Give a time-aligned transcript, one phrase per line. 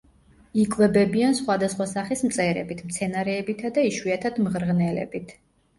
[0.61, 5.41] იკვებებიან სხვადასხვა სახის მწერებით, მცენარეებითა და იშვიათად მღრღნელებით.